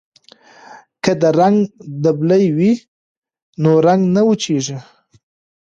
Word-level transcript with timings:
که 1.03 1.11
د 1.21 1.23
رنګ 1.39 1.57
ډبلي 2.03 2.45
وي 2.57 2.73
نو 3.61 3.71
رنګ 3.87 4.01
نه 4.15 4.21
وچیږي. 4.27 4.77